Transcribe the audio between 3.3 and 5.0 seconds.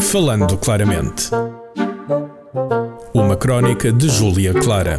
crónica de Júlia Clara.